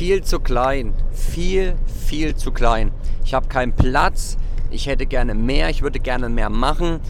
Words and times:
viel 0.00 0.24
zu 0.24 0.40
klein. 0.40 0.94
Viel, 1.12 1.76
viel 2.08 2.34
zu 2.34 2.52
klein. 2.52 2.90
Ich 3.22 3.34
habe 3.34 3.48
keinen 3.48 3.74
Platz. 3.74 4.38
Ich 4.70 4.86
hätte 4.86 5.04
gerne 5.04 5.34
mehr. 5.34 5.68
Ich 5.68 5.82
würde 5.82 6.00
gerne 6.00 6.30
mehr 6.30 6.48
machen. 6.48 7.00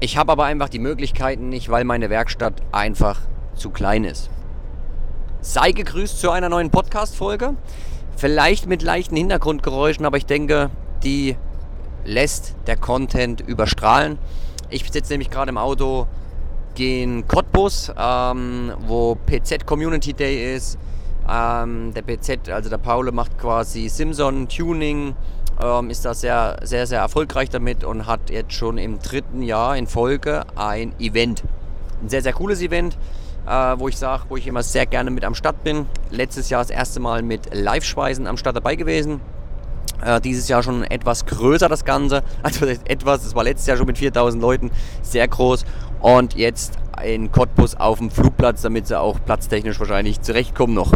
Ich 0.00 0.18
habe 0.18 0.32
aber 0.32 0.44
einfach 0.44 0.68
die 0.68 0.78
Möglichkeiten 0.78 1.48
nicht, 1.48 1.70
weil 1.70 1.84
meine 1.84 2.10
Werkstatt 2.10 2.60
einfach 2.70 3.22
zu 3.54 3.70
klein 3.70 4.04
ist. 4.04 4.28
Sei 5.40 5.72
gegrüßt 5.72 6.20
zu 6.20 6.30
einer 6.30 6.50
neuen 6.50 6.68
Podcast-Folge. 6.68 7.54
Vielleicht 8.14 8.66
mit 8.66 8.82
leichten 8.82 9.16
Hintergrundgeräuschen, 9.16 10.04
aber 10.04 10.18
ich 10.18 10.26
denke, 10.26 10.68
die 11.02 11.34
lässt 12.04 12.56
der 12.66 12.76
Content 12.76 13.40
überstrahlen. 13.40 14.18
Ich 14.68 14.86
sitze 14.92 15.14
nämlich 15.14 15.30
gerade 15.30 15.48
im 15.48 15.56
Auto, 15.56 16.06
gehe 16.74 17.04
in 17.04 17.26
Cottbus, 17.26 17.90
ähm, 17.98 18.74
wo 18.86 19.14
PZ 19.14 19.64
Community 19.64 20.12
Day 20.12 20.54
ist. 20.54 20.78
Ähm, 21.30 21.92
der 21.94 22.02
PZ, 22.02 22.48
also 22.48 22.70
der 22.70 22.78
Paule, 22.78 23.12
macht 23.12 23.38
quasi 23.38 23.88
Simson 23.88 24.48
Tuning, 24.48 25.14
ähm, 25.62 25.90
ist 25.90 26.04
da 26.04 26.14
sehr, 26.14 26.56
sehr, 26.62 26.86
sehr 26.86 27.00
erfolgreich 27.00 27.50
damit 27.50 27.84
und 27.84 28.06
hat 28.06 28.30
jetzt 28.30 28.54
schon 28.54 28.78
im 28.78 28.98
dritten 28.98 29.42
Jahr 29.42 29.76
in 29.76 29.86
Folge 29.86 30.44
ein 30.56 30.94
Event. 30.98 31.42
Ein 32.02 32.08
sehr, 32.08 32.22
sehr 32.22 32.32
cooles 32.32 32.62
Event, 32.62 32.96
äh, 33.46 33.50
wo 33.78 33.88
ich 33.88 33.96
sage, 33.98 34.24
wo 34.28 34.36
ich 34.36 34.46
immer 34.46 34.62
sehr 34.62 34.86
gerne 34.86 35.10
mit 35.10 35.24
am 35.24 35.34
Start 35.34 35.62
bin. 35.64 35.86
Letztes 36.10 36.48
Jahr 36.48 36.62
das 36.62 36.70
erste 36.70 37.00
Mal 37.00 37.22
mit 37.22 37.54
Live-Schweißen 37.54 38.26
am 38.26 38.36
Start 38.36 38.56
dabei 38.56 38.76
gewesen. 38.76 39.20
Äh, 40.00 40.20
dieses 40.20 40.48
Jahr 40.48 40.62
schon 40.62 40.84
etwas 40.84 41.26
größer 41.26 41.68
das 41.68 41.84
Ganze. 41.84 42.22
Also 42.42 42.66
etwas, 42.66 43.24
das 43.24 43.34
war 43.34 43.44
letztes 43.44 43.66
Jahr 43.66 43.76
schon 43.76 43.86
mit 43.86 43.98
4000 43.98 44.40
Leuten 44.40 44.70
sehr 45.02 45.26
groß. 45.26 45.64
Und 46.00 46.34
jetzt 46.34 46.78
in 47.04 47.32
Cottbus 47.32 47.74
auf 47.74 47.98
dem 47.98 48.10
Flugplatz, 48.10 48.62
damit 48.62 48.86
sie 48.86 48.98
auch 48.98 49.18
platztechnisch 49.24 49.78
wahrscheinlich 49.78 50.20
zurechtkommen 50.20 50.74
noch. 50.74 50.92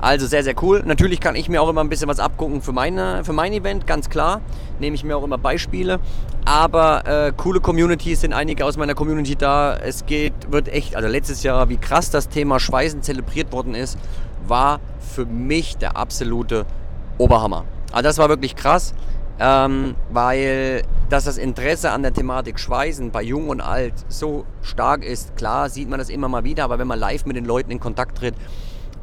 Also 0.00 0.26
sehr, 0.26 0.44
sehr 0.44 0.54
cool. 0.62 0.82
Natürlich 0.84 1.18
kann 1.18 1.34
ich 1.34 1.48
mir 1.48 1.62
auch 1.62 1.68
immer 1.70 1.82
ein 1.82 1.88
bisschen 1.88 2.08
was 2.08 2.20
abgucken 2.20 2.60
für, 2.60 2.72
meine, 2.72 3.24
für 3.24 3.32
mein 3.32 3.54
Event, 3.54 3.86
ganz 3.86 4.10
klar. 4.10 4.42
Nehme 4.78 4.94
ich 4.96 5.02
mir 5.02 5.16
auch 5.16 5.24
immer 5.24 5.38
Beispiele. 5.38 5.98
Aber 6.44 7.06
äh, 7.06 7.32
coole 7.34 7.60
Communities 7.60 8.20
sind 8.20 8.34
einige 8.34 8.66
aus 8.66 8.76
meiner 8.76 8.94
Community 8.94 9.34
da. 9.34 9.74
Es 9.76 10.04
geht, 10.04 10.34
wird 10.50 10.68
echt, 10.68 10.94
also 10.94 11.08
letztes 11.08 11.42
Jahr, 11.42 11.70
wie 11.70 11.78
krass 11.78 12.10
das 12.10 12.28
Thema 12.28 12.60
Schweißen 12.60 13.00
zelebriert 13.00 13.50
worden 13.50 13.74
ist, 13.74 13.98
war 14.46 14.80
für 14.98 15.24
mich 15.24 15.78
der 15.78 15.96
absolute 15.96 16.66
Oberhammer. 17.16 17.64
Also 17.90 18.02
das 18.02 18.18
war 18.18 18.28
wirklich 18.28 18.56
krass, 18.56 18.92
ähm, 19.40 19.94
weil 20.10 20.82
dass 21.08 21.24
das 21.24 21.36
Interesse 21.36 21.90
an 21.90 22.02
der 22.02 22.12
Thematik 22.12 22.58
Schweißen 22.58 23.10
bei 23.10 23.22
Jung 23.22 23.48
und 23.48 23.60
Alt 23.60 23.94
so 24.08 24.46
stark 24.62 25.04
ist. 25.04 25.36
Klar 25.36 25.68
sieht 25.68 25.88
man 25.88 25.98
das 25.98 26.08
immer 26.08 26.28
mal 26.28 26.44
wieder, 26.44 26.64
aber 26.64 26.78
wenn 26.78 26.86
man 26.86 26.98
live 26.98 27.26
mit 27.26 27.36
den 27.36 27.44
Leuten 27.44 27.70
in 27.70 27.78
Kontakt 27.78 28.18
tritt, 28.18 28.34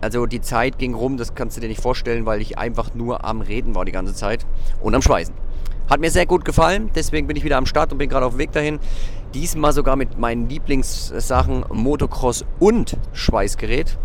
also 0.01 0.25
die 0.25 0.41
Zeit 0.41 0.79
ging 0.79 0.95
rum, 0.95 1.17
das 1.17 1.35
kannst 1.35 1.57
du 1.57 1.61
dir 1.61 1.67
nicht 1.67 1.81
vorstellen, 1.81 2.25
weil 2.25 2.41
ich 2.41 2.57
einfach 2.57 2.93
nur 2.95 3.23
am 3.23 3.41
Reden 3.41 3.75
war 3.75 3.85
die 3.85 3.91
ganze 3.91 4.15
Zeit 4.15 4.45
und 4.81 4.95
am 4.95 5.01
Schweißen. 5.01 5.33
Hat 5.89 5.99
mir 5.99 6.09
sehr 6.09 6.25
gut 6.25 6.43
gefallen, 6.43 6.89
deswegen 6.95 7.27
bin 7.27 7.35
ich 7.35 7.43
wieder 7.43 7.57
am 7.57 7.65
Start 7.65 7.91
und 7.91 7.97
bin 7.97 8.09
gerade 8.09 8.25
auf 8.25 8.33
dem 8.33 8.39
Weg 8.39 8.51
dahin. 8.51 8.79
Diesmal 9.33 9.73
sogar 9.73 9.95
mit 9.95 10.17
meinen 10.17 10.49
Lieblingssachen 10.49 11.65
Motocross 11.69 12.45
und 12.59 12.97
Schweißgerät 13.13 13.97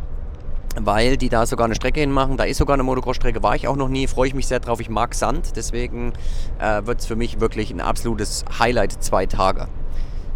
weil 0.80 1.16
die 1.16 1.28
da 1.28 1.46
sogar 1.46 1.64
eine 1.64 1.74
Strecke 1.74 2.00
hinmachen. 2.00 2.36
Da 2.36 2.44
ist 2.44 2.58
sogar 2.58 2.74
eine 2.74 2.82
Motocross-Strecke, 2.82 3.42
war 3.42 3.56
ich 3.56 3.68
auch 3.68 3.76
noch 3.76 3.88
nie, 3.88 4.06
freue 4.06 4.28
ich 4.28 4.34
mich 4.34 4.46
sehr 4.46 4.60
drauf. 4.60 4.80
Ich 4.80 4.88
mag 4.88 5.14
Sand, 5.14 5.56
deswegen 5.56 6.12
äh, 6.58 6.84
wird 6.84 7.00
es 7.00 7.06
für 7.06 7.16
mich 7.16 7.40
wirklich 7.40 7.70
ein 7.70 7.80
absolutes 7.80 8.44
Highlight, 8.58 9.02
zwei 9.02 9.26
Tage. 9.26 9.68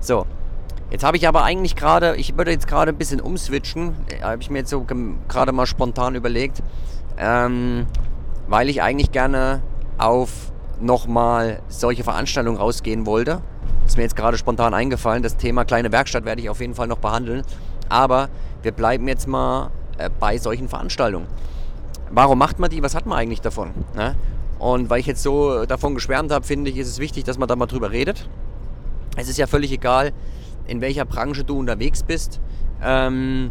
So, 0.00 0.26
jetzt 0.90 1.04
habe 1.04 1.16
ich 1.16 1.28
aber 1.28 1.44
eigentlich 1.44 1.76
gerade, 1.76 2.16
ich 2.16 2.36
würde 2.36 2.50
jetzt 2.50 2.66
gerade 2.66 2.92
ein 2.92 2.98
bisschen 2.98 3.20
umswitchen, 3.20 3.94
äh, 4.08 4.22
habe 4.22 4.40
ich 4.40 4.50
mir 4.50 4.60
jetzt 4.60 4.70
so 4.70 4.84
gerade 5.28 5.52
mal 5.52 5.66
spontan 5.66 6.14
überlegt, 6.14 6.62
ähm, 7.18 7.86
weil 8.48 8.68
ich 8.68 8.82
eigentlich 8.82 9.12
gerne 9.12 9.62
auf 9.98 10.52
nochmal 10.80 11.60
solche 11.68 12.04
Veranstaltungen 12.04 12.56
rausgehen 12.56 13.04
wollte. 13.04 13.42
Ist 13.84 13.96
mir 13.96 14.04
jetzt 14.04 14.16
gerade 14.16 14.38
spontan 14.38 14.72
eingefallen. 14.72 15.22
Das 15.22 15.36
Thema 15.36 15.64
kleine 15.64 15.92
Werkstatt 15.92 16.24
werde 16.24 16.40
ich 16.40 16.48
auf 16.48 16.60
jeden 16.60 16.74
Fall 16.74 16.86
noch 16.86 16.98
behandeln. 16.98 17.42
Aber 17.88 18.28
wir 18.62 18.72
bleiben 18.72 19.08
jetzt 19.08 19.26
mal 19.26 19.70
bei 20.18 20.38
solchen 20.38 20.68
Veranstaltungen. 20.68 21.26
Warum 22.10 22.38
macht 22.38 22.58
man 22.58 22.70
die? 22.70 22.82
Was 22.82 22.94
hat 22.94 23.06
man 23.06 23.18
eigentlich 23.18 23.40
davon? 23.40 23.70
Ne? 23.94 24.16
Und 24.58 24.90
weil 24.90 25.00
ich 25.00 25.06
jetzt 25.06 25.22
so 25.22 25.64
davon 25.64 25.94
geschwärmt 25.94 26.32
habe, 26.32 26.44
finde 26.44 26.70
ich, 26.70 26.76
ist 26.76 26.88
es 26.88 26.98
wichtig, 26.98 27.24
dass 27.24 27.38
man 27.38 27.48
da 27.48 27.56
mal 27.56 27.66
drüber 27.66 27.90
redet. 27.90 28.28
Es 29.16 29.28
ist 29.28 29.38
ja 29.38 29.46
völlig 29.46 29.72
egal, 29.72 30.12
in 30.66 30.80
welcher 30.80 31.04
Branche 31.04 31.44
du 31.44 31.58
unterwegs 31.58 32.02
bist. 32.02 32.40
Ähm, 32.82 33.50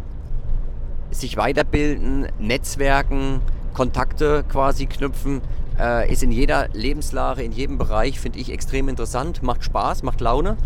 sich 1.10 1.36
weiterbilden, 1.36 2.28
Netzwerken, 2.38 3.40
Kontakte 3.74 4.44
quasi 4.48 4.86
knüpfen, 4.86 5.40
äh, 5.78 6.10
ist 6.12 6.22
in 6.22 6.30
jeder 6.30 6.68
Lebenslage, 6.72 7.42
in 7.42 7.52
jedem 7.52 7.78
Bereich, 7.78 8.20
finde 8.20 8.38
ich 8.38 8.52
extrem 8.52 8.88
interessant, 8.88 9.42
macht 9.42 9.64
Spaß, 9.64 10.02
macht 10.02 10.20
Laune. 10.20 10.56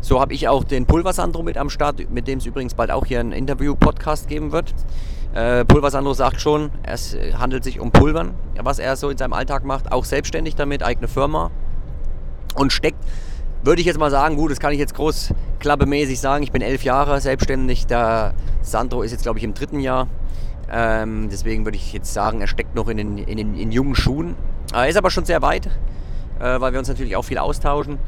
So 0.00 0.20
habe 0.20 0.34
ich 0.34 0.48
auch 0.48 0.64
den 0.64 0.86
Pulversandro 0.86 1.42
mit 1.42 1.56
am 1.56 1.70
Start, 1.70 2.10
mit 2.10 2.28
dem 2.28 2.38
es 2.38 2.46
übrigens 2.46 2.74
bald 2.74 2.90
auch 2.90 3.06
hier 3.06 3.20
einen 3.20 3.32
Interview-Podcast 3.32 4.28
geben 4.28 4.52
wird. 4.52 4.74
Äh, 5.36 5.66
Pulversandro 5.66 6.14
sagt 6.14 6.40
schon, 6.40 6.70
es 6.82 7.14
handelt 7.38 7.62
sich 7.62 7.78
um 7.78 7.90
Pulvern, 7.90 8.34
was 8.62 8.78
er 8.78 8.96
so 8.96 9.10
in 9.10 9.18
seinem 9.18 9.34
Alltag 9.34 9.66
macht, 9.66 9.92
auch 9.92 10.06
selbstständig 10.06 10.54
damit, 10.54 10.82
eigene 10.82 11.08
Firma. 11.08 11.50
Und 12.54 12.72
steckt, 12.72 13.04
würde 13.62 13.82
ich 13.82 13.86
jetzt 13.86 13.98
mal 13.98 14.10
sagen, 14.10 14.36
gut, 14.36 14.50
das 14.50 14.60
kann 14.60 14.72
ich 14.72 14.78
jetzt 14.78 14.94
groß 14.94 15.34
klappemäßig 15.58 16.20
sagen, 16.20 16.42
ich 16.42 16.52
bin 16.52 16.62
elf 16.62 16.84
Jahre 16.84 17.20
selbstständig, 17.20 17.86
der 17.86 18.32
Sandro 18.62 19.02
ist 19.02 19.12
jetzt 19.12 19.24
glaube 19.24 19.38
ich 19.38 19.44
im 19.44 19.52
dritten 19.52 19.80
Jahr, 19.80 20.08
ähm, 20.72 21.28
deswegen 21.30 21.66
würde 21.66 21.76
ich 21.76 21.92
jetzt 21.92 22.14
sagen, 22.14 22.40
er 22.40 22.46
steckt 22.46 22.74
noch 22.74 22.88
in 22.88 22.96
den, 22.96 23.18
in 23.18 23.36
den 23.36 23.58
in 23.58 23.72
jungen 23.72 23.94
Schuhen, 23.94 24.36
er 24.72 24.88
ist 24.88 24.96
aber 24.96 25.10
schon 25.10 25.26
sehr 25.26 25.42
weit, 25.42 25.66
äh, 26.38 26.58
weil 26.60 26.72
wir 26.72 26.78
uns 26.78 26.88
natürlich 26.88 27.14
auch 27.14 27.24
viel 27.26 27.36
austauschen. 27.36 27.98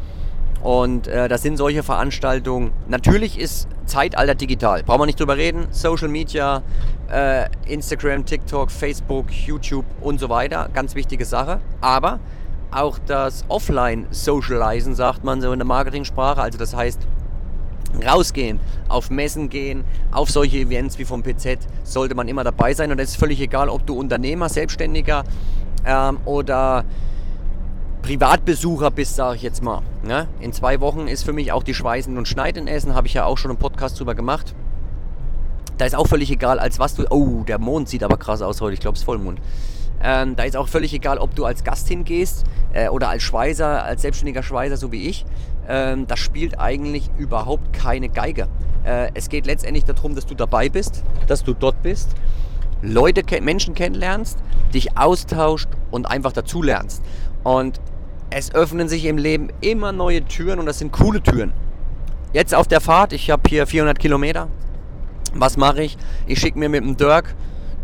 Und 0.63 1.07
äh, 1.07 1.29
das 1.29 1.43
sind 1.43 1.57
solche 1.57 1.83
Veranstaltungen. 1.83 2.73
Natürlich 2.89 3.39
ist 3.39 3.69
Zeitalter 3.87 4.35
digital. 4.35 4.83
Brauchen 4.83 5.03
wir 5.03 5.07
nicht 5.07 5.21
drüber 5.21 5.37
reden. 5.37 5.69
Social 5.71 6.09
Media, 6.09 6.63
äh, 7.11 7.49
Instagram, 7.67 8.25
TikTok, 8.25 8.71
Facebook, 8.71 9.31
YouTube 9.31 9.85
und 10.01 10.19
so 10.19 10.29
weiter. 10.29 10.69
Ganz 10.75 10.95
wichtige 10.95 11.25
Sache. 11.25 11.61
Aber 11.81 12.19
auch 12.71 12.99
das 13.07 13.45
Offline-Socializen, 13.49 14.95
sagt 14.95 15.25
man 15.25 15.41
so 15.41 15.53
in 15.53 15.59
der 15.59 15.67
Marketingsprache. 15.67 16.41
Also 16.41 16.59
das 16.59 16.75
heißt, 16.75 17.01
rausgehen, 18.07 18.61
auf 18.89 19.11
Messen 19.11 19.49
gehen, 19.49 19.85
auf 20.13 20.31
solche 20.31 20.59
Events 20.59 20.99
wie 20.99 21.05
vom 21.05 21.23
PZ, 21.23 21.59
sollte 21.85 22.15
man 22.15 22.29
immer 22.29 22.45
dabei 22.45 22.75
sein. 22.75 22.91
Und 22.93 22.99
es 23.01 23.11
ist 23.11 23.17
völlig 23.17 23.41
egal, 23.41 23.69
ob 23.69 23.87
du 23.87 23.99
Unternehmer, 23.99 24.49
Selbstständiger 24.49 25.25
ähm, 25.87 26.19
oder 26.25 26.85
Privatbesucher 28.03 28.91
bist, 28.91 29.17
sage 29.17 29.37
ich 29.37 29.43
jetzt 29.43 29.63
mal. 29.63 29.83
Ne? 30.03 30.29
In 30.41 30.53
zwei 30.53 30.81
Wochen 30.81 31.09
ist 31.09 31.25
für 31.25 31.33
mich 31.33 31.53
auch 31.53 31.63
die 31.63 31.75
Schweißen 31.75 32.17
und 32.17 32.27
Schneiden 32.27 32.69
essen, 32.69 32.95
habe 32.95 33.07
ich 33.07 33.15
ja 33.15 33.25
auch 33.25 33.39
schon 33.39 33.51
einen 33.51 33.59
Podcast 33.59 33.99
drüber 33.99 34.15
gemacht. 34.15 34.55
Da 35.77 35.85
ist 35.85 35.95
auch 35.95 36.07
völlig 36.07 36.31
egal, 36.31 36.59
als 36.59 36.79
was 36.79 36.95
du. 36.95 37.05
Oh, 37.11 37.45
der 37.47 37.59
Mond 37.59 37.89
sieht 37.89 38.03
aber 38.03 38.17
krass 38.17 38.43
aus 38.43 38.61
heute, 38.61 38.75
ich 38.75 38.81
glaube, 38.81 38.95
es 38.95 39.01
ist 39.01 39.05
Vollmond. 39.05 39.41
Ähm, 40.03 40.37
da 40.37 40.45
ist 40.45 40.57
auch 40.57 40.69
völlig 40.69 40.93
egal, 40.95 41.19
ob 41.19 41.35
du 41.35 41.45
als 41.45 41.65
Gast 41.65 41.89
hingehst 41.89 42.45
äh, 42.73 42.89
oder 42.89 43.09
als 43.09 43.23
Schweißer, 43.23 43.85
als 43.85 44.03
selbstständiger 44.03 44.43
Schweißer, 44.43 44.77
so 44.77 44.93
wie 44.93 45.09
ich. 45.09 45.25
Ähm, 45.69 46.07
das 46.07 46.21
spielt 46.21 46.59
eigentlich 46.59 47.11
überhaupt 47.19 47.73
keine 47.73 48.09
Geige. 48.09 48.49
Äh, 48.85 49.11
es 49.15 49.29
geht 49.29 49.47
letztendlich 49.47 49.85
darum, 49.85 50.15
dass 50.15 50.27
du 50.27 50.35
dabei 50.35 50.69
bist, 50.69 51.03
dass 51.27 51.43
du 51.43 51.53
dort 51.53 51.83
bist, 51.83 52.11
Leute, 52.81 53.23
Menschen 53.41 53.75
kennenlernst, 53.75 54.39
dich 54.73 54.97
austauscht 54.97 55.69
und 55.91 56.09
einfach 56.09 56.33
dazulernst. 56.33 57.03
Und 57.43 57.81
es 58.31 58.55
öffnen 58.55 58.89
sich 58.89 59.05
im 59.05 59.19
Leben 59.19 59.49
immer 59.61 59.93
neue 59.93 60.25
Türen 60.25 60.59
und 60.59 60.67
das 60.67 60.79
sind 60.79 60.93
coole 60.93 61.23
Türen. 61.23 61.53
Jetzt 62.33 62.55
auf 62.55 62.69
der 62.69 62.81
Fahrt, 62.81 63.13
ich 63.13 63.31
habe 63.31 63.43
hier 63.49 63.67
400 63.67 63.99
Kilometer. 63.99 64.49
Was 65.35 65.57
mache 65.57 65.83
ich? 65.83 65.97
Ich 66.27 66.41
schicke 66.41 66.59
mir 66.59 66.69
mit 66.69 66.83
dem 66.83 66.97
Dirk, 66.97 67.35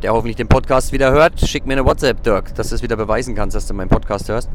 der 0.02 0.12
hoffentlich 0.12 0.36
den 0.36 0.48
Podcast 0.48 0.92
wieder 0.92 1.12
hört, 1.12 1.40
schick 1.40 1.66
mir 1.66 1.74
eine 1.74 1.84
WhatsApp, 1.84 2.22
Dirk, 2.22 2.54
dass 2.54 2.68
du 2.68 2.74
es 2.74 2.82
wieder 2.82 2.96
beweisen 2.96 3.34
kannst, 3.34 3.56
dass 3.56 3.66
du 3.66 3.74
meinen 3.74 3.88
Podcast 3.88 4.28
hörst. 4.28 4.50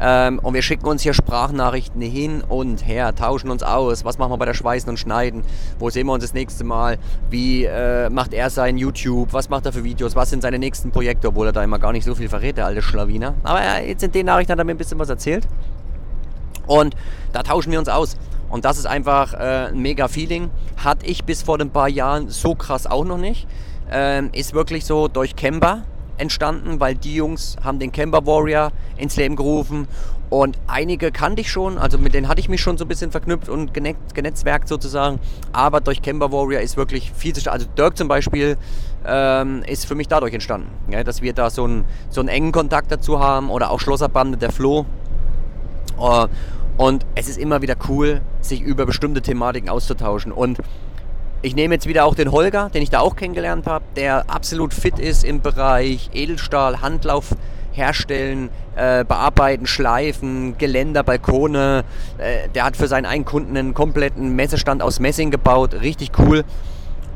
Ähm, 0.00 0.38
und 0.40 0.54
wir 0.54 0.62
schicken 0.62 0.86
uns 0.86 1.02
hier 1.02 1.14
Sprachnachrichten 1.14 2.02
hin 2.02 2.42
und 2.46 2.86
her, 2.86 3.14
tauschen 3.14 3.50
uns 3.50 3.62
aus. 3.62 4.04
Was 4.04 4.18
machen 4.18 4.32
wir 4.32 4.36
bei 4.36 4.44
der 4.44 4.54
Schweißen 4.54 4.88
und 4.88 4.98
Schneiden? 4.98 5.42
Wo 5.78 5.88
sehen 5.90 6.06
wir 6.06 6.12
uns 6.12 6.22
das 6.24 6.34
nächste 6.34 6.64
Mal? 6.64 6.98
Wie 7.30 7.64
äh, 7.64 8.10
macht 8.10 8.34
er 8.34 8.50
sein 8.50 8.76
YouTube? 8.76 9.32
Was 9.32 9.48
macht 9.48 9.66
er 9.66 9.72
für 9.72 9.84
Videos? 9.84 10.14
Was 10.14 10.30
sind 10.30 10.42
seine 10.42 10.58
nächsten 10.58 10.90
Projekte? 10.90 11.28
Obwohl 11.28 11.46
er 11.46 11.52
da 11.52 11.64
immer 11.64 11.78
gar 11.78 11.92
nicht 11.92 12.04
so 12.04 12.14
viel 12.14 12.28
verrät, 12.28 12.58
der 12.58 12.66
alte 12.66 12.82
Schlawiner. 12.82 13.34
Aber 13.42 13.60
äh, 13.62 13.88
jetzt 13.88 14.02
in 14.02 14.12
den 14.12 14.26
Nachrichten 14.26 14.52
hat 14.52 14.58
er 14.58 14.64
mir 14.64 14.72
ein 14.72 14.78
bisschen 14.78 14.98
was 14.98 15.08
erzählt. 15.08 15.48
Und 16.66 16.94
da 17.32 17.42
tauschen 17.42 17.72
wir 17.72 17.78
uns 17.78 17.88
aus. 17.88 18.16
Und 18.48 18.64
das 18.64 18.78
ist 18.78 18.86
einfach 18.86 19.34
äh, 19.34 19.68
ein 19.68 19.80
mega 19.80 20.08
Feeling. 20.08 20.50
Hatte 20.76 21.06
ich 21.06 21.24
bis 21.24 21.42
vor 21.42 21.58
ein 21.60 21.70
paar 21.70 21.88
Jahren 21.88 22.28
so 22.28 22.54
krass 22.54 22.86
auch 22.86 23.04
noch 23.04 23.18
nicht. 23.18 23.46
Ähm, 23.90 24.30
ist 24.32 24.52
wirklich 24.52 24.84
so 24.84 25.08
durch 25.08 25.36
Kemba 25.36 25.82
entstanden, 26.18 26.80
weil 26.80 26.94
die 26.94 27.14
Jungs 27.14 27.56
haben 27.62 27.78
den 27.78 27.92
Camper 27.92 28.26
Warrior 28.26 28.72
ins 28.96 29.16
Leben 29.16 29.36
gerufen 29.36 29.86
und 30.28 30.58
einige 30.66 31.12
kannte 31.12 31.40
ich 31.40 31.50
schon, 31.50 31.78
also 31.78 31.98
mit 31.98 32.14
denen 32.14 32.26
hatte 32.26 32.40
ich 32.40 32.48
mich 32.48 32.60
schon 32.60 32.76
so 32.76 32.84
ein 32.84 32.88
bisschen 32.88 33.12
verknüpft 33.12 33.48
und 33.48 33.72
genetzwerkt 33.72 34.66
sozusagen. 34.66 35.20
Aber 35.52 35.80
durch 35.80 36.02
Camper 36.02 36.32
Warrior 36.32 36.60
ist 36.60 36.76
wirklich 36.76 37.12
viel 37.12 37.32
zu. 37.32 37.50
Also 37.50 37.66
Dirk 37.78 37.96
zum 37.96 38.08
Beispiel 38.08 38.56
ähm, 39.06 39.62
ist 39.66 39.86
für 39.86 39.94
mich 39.94 40.08
dadurch 40.08 40.34
entstanden, 40.34 40.68
ja, 40.90 41.04
dass 41.04 41.22
wir 41.22 41.32
da 41.32 41.48
so 41.48 41.64
einen, 41.64 41.84
so 42.10 42.20
einen 42.20 42.28
engen 42.28 42.50
Kontakt 42.50 42.90
dazu 42.90 43.20
haben 43.20 43.50
oder 43.50 43.70
auch 43.70 43.78
Schlosserbande, 43.78 44.36
der 44.36 44.50
Flo. 44.50 44.84
Uh, 45.98 46.26
und 46.76 47.06
es 47.14 47.26
ist 47.28 47.38
immer 47.38 47.62
wieder 47.62 47.76
cool, 47.88 48.20
sich 48.42 48.60
über 48.60 48.84
bestimmte 48.84 49.22
Thematiken 49.22 49.70
auszutauschen. 49.70 50.32
Und 50.32 50.58
ich 51.42 51.54
nehme 51.54 51.74
jetzt 51.74 51.86
wieder 51.86 52.04
auch 52.04 52.14
den 52.14 52.32
Holger, 52.32 52.70
den 52.70 52.82
ich 52.82 52.90
da 52.90 53.00
auch 53.00 53.16
kennengelernt 53.16 53.66
habe, 53.66 53.84
der 53.94 54.30
absolut 54.30 54.74
fit 54.74 54.98
ist 54.98 55.24
im 55.24 55.40
Bereich 55.40 56.10
Edelstahl, 56.12 56.80
Handlauf 56.80 57.36
herstellen, 57.72 58.48
äh, 58.74 59.04
bearbeiten, 59.04 59.66
schleifen, 59.66 60.56
Geländer, 60.58 61.02
Balkone. 61.02 61.84
Äh, 62.18 62.48
der 62.54 62.64
hat 62.64 62.76
für 62.76 62.88
seinen 62.88 63.04
einen 63.04 63.24
Kunden 63.24 63.56
einen 63.56 63.74
kompletten 63.74 64.34
Messestand 64.34 64.82
aus 64.82 64.98
Messing 64.98 65.30
gebaut. 65.30 65.74
Richtig 65.74 66.12
cool. 66.18 66.44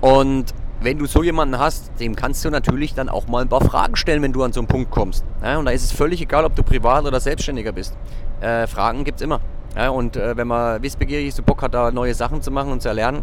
Und 0.00 0.54
wenn 0.82 0.98
du 0.98 1.06
so 1.06 1.22
jemanden 1.22 1.58
hast, 1.58 1.90
dem 2.00 2.16
kannst 2.16 2.44
du 2.44 2.50
natürlich 2.50 2.94
dann 2.94 3.08
auch 3.08 3.26
mal 3.26 3.42
ein 3.42 3.48
paar 3.48 3.62
Fragen 3.62 3.96
stellen, 3.96 4.22
wenn 4.22 4.32
du 4.32 4.42
an 4.42 4.52
so 4.52 4.60
einen 4.60 4.68
Punkt 4.68 4.90
kommst. 4.90 5.24
Ja, 5.42 5.58
und 5.58 5.64
da 5.64 5.72
ist 5.72 5.84
es 5.84 5.92
völlig 5.92 6.20
egal, 6.20 6.44
ob 6.44 6.54
du 6.54 6.62
privat 6.62 7.04
oder 7.04 7.20
selbstständiger 7.20 7.72
bist. 7.72 7.96
Äh, 8.40 8.66
Fragen 8.66 9.04
gibt 9.04 9.20
es 9.20 9.24
immer. 9.24 9.40
Ja, 9.76 9.90
und 9.90 10.16
äh, 10.16 10.36
wenn 10.36 10.48
man 10.48 10.82
wissbegierig 10.82 11.28
ist, 11.28 11.36
so 11.36 11.42
Bock 11.42 11.62
hat, 11.62 11.74
da 11.74 11.90
neue 11.90 12.14
Sachen 12.14 12.42
zu 12.42 12.50
machen 12.50 12.72
und 12.72 12.82
zu 12.82 12.88
erlernen, 12.88 13.22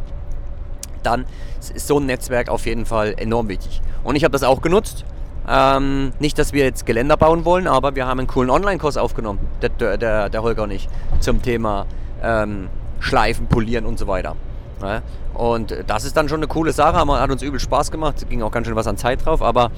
dann 1.07 1.25
ist 1.59 1.88
so 1.88 2.00
ein 2.00 2.06
Netzwerk 2.06 2.50
auf 2.50 2.65
jeden 2.65 2.86
Fall 2.86 3.15
enorm 3.18 3.48
wichtig. 3.50 3.81
Und 4.04 4.15
ich 4.15 4.24
habe 4.24 4.31
das 4.31 4.44
auch 4.44 4.62
genutzt. 4.62 5.06
Ähm, 5.50 6.12
nicht, 6.19 6.38
dass 6.38 6.51
wir 6.51 6.65
jetzt 6.65 6.86
Geländer 6.86 7.15
bauen 7.15 7.45
wollen, 7.45 7.68
aber 7.68 7.95
wir 7.95 8.06
haben 8.06 8.19
einen 8.19 8.27
coolen 8.27 8.50
Online-Kurs 8.50 8.98
aufgenommen, 8.98 9.39
der, 9.62 9.98
der, 9.98 10.30
der, 10.30 10.44
Holger 10.44 10.63
und 10.63 10.71
ich, 10.71 10.89
zum 11.21 11.42
Thema 11.42 11.86
ähm, 12.21 12.68
Schleifen, 13.00 13.48
Polieren 13.48 13.86
und 13.86 13.98
so 13.98 14.07
weiter. 14.07 14.36
Ja? 14.81 15.01
Und 15.33 15.74
das 15.88 16.04
ist 16.04 16.18
dann 16.18 16.27
schon 16.27 16.39
eine 16.39 16.48
coole 16.48 16.74
Sache, 16.74 16.98
hat 16.98 17.31
uns 17.31 17.42
übel 17.42 17.62
Spaß 17.62 17.92
gemacht, 17.92 18.30
ging 18.30 18.42
auch 18.42 18.51
ganz 18.51 18.68
schön 18.68 18.75
was 18.75 18.88
an 18.88 18.98
Zeit 18.98 19.25
drauf, 19.25 19.42
aber 19.42 19.71